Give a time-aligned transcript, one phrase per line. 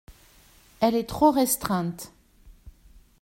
[0.79, 2.11] Elle est trop restreinte.